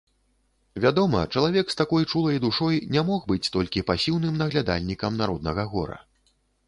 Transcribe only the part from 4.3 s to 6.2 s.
наглядальнікам народнага гора.